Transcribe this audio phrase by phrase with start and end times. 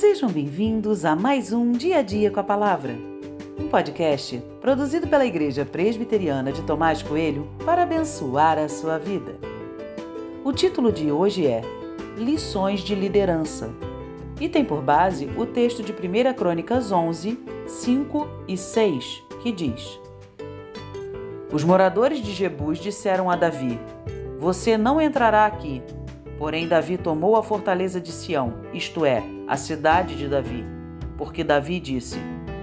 [0.00, 2.96] Sejam bem-vindos a mais um Dia a Dia com a Palavra,
[3.58, 9.36] um podcast produzido pela Igreja Presbiteriana de Tomás Coelho para abençoar a sua vida.
[10.42, 11.60] O título de hoje é
[12.16, 13.68] Lições de Liderança
[14.40, 20.00] e tem por base o texto de 1 Crônicas 11, 5 e 6, que diz:
[21.52, 23.78] Os moradores de Jebus disseram a Davi:
[24.38, 25.82] Você não entrará aqui
[26.40, 30.64] Porém, Davi tomou a fortaleza de Sião, isto é, a cidade de Davi,
[31.18, 32.20] porque Davi disse: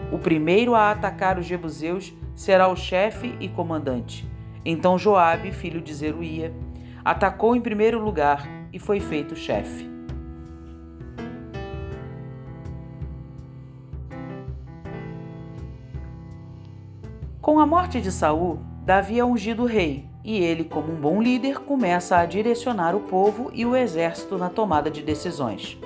[0.09, 4.25] O primeiro a atacar os jebuseus será o chefe e comandante.
[4.63, 6.53] Então Joabe, filho de Zeruia,
[7.03, 9.85] atacou em primeiro lugar e foi feito chefe.
[17.41, 21.59] Com a morte de Saul, Davi é ungido rei e ele, como um bom líder,
[21.59, 25.77] começa a direcionar o povo e o exército na tomada de decisões.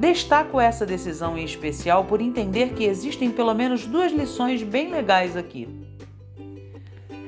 [0.00, 5.36] Destaco essa decisão em especial por entender que existem pelo menos duas lições bem legais
[5.36, 5.68] aqui.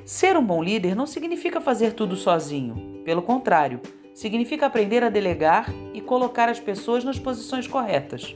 [0.06, 3.78] Ser um bom líder não significa fazer tudo sozinho, pelo contrário,
[4.14, 8.34] significa aprender a delegar e colocar as pessoas nas posições corretas.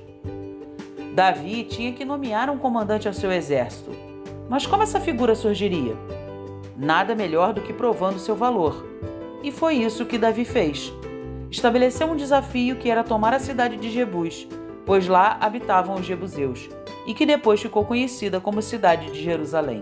[1.14, 3.90] Davi tinha que nomear um comandante ao seu exército.
[4.50, 5.96] Mas como essa figura surgiria?
[6.76, 8.86] nada melhor do que provando seu valor.
[9.42, 10.92] E foi isso que Davi fez.
[11.50, 14.48] Estabeleceu um desafio que era tomar a cidade de Jebus,
[14.84, 16.68] pois lá habitavam os jebuseus,
[17.06, 19.80] e que depois ficou conhecida como cidade de Jerusalém.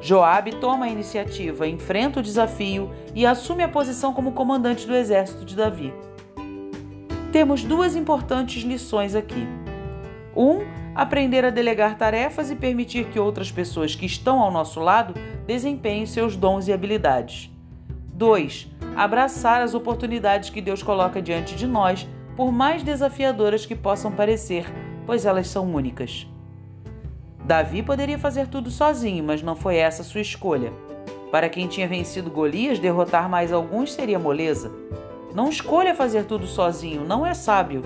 [0.00, 5.44] Joabe toma a iniciativa, enfrenta o desafio e assume a posição como comandante do exército
[5.44, 5.94] de Davi.
[7.30, 9.46] Temos duas importantes lições aqui.
[10.36, 10.58] Um,
[10.94, 15.14] aprender a delegar tarefas e permitir que outras pessoas que estão ao nosso lado
[15.46, 17.50] desempenhem seus dons e habilidades.
[18.22, 18.68] 2.
[18.94, 22.06] Abraçar as oportunidades que Deus coloca diante de nós,
[22.36, 24.64] por mais desafiadoras que possam parecer,
[25.04, 26.24] pois elas são únicas.
[27.44, 30.72] Davi poderia fazer tudo sozinho, mas não foi essa sua escolha.
[31.32, 34.70] Para quem tinha vencido Golias, derrotar mais alguns seria moleza.
[35.34, 37.82] Não escolha fazer tudo sozinho, não é sábio.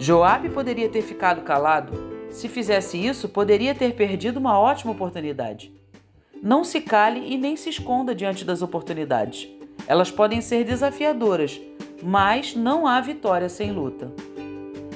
[0.00, 1.92] Joabe poderia ter ficado calado.
[2.28, 5.77] Se fizesse isso, poderia ter perdido uma ótima oportunidade.
[6.42, 9.48] Não se cale e nem se esconda diante das oportunidades.
[9.86, 11.60] Elas podem ser desafiadoras,
[12.02, 14.12] mas não há vitória sem luta.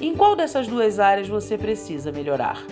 [0.01, 2.63] Em qual dessas duas áreas você precisa melhorar?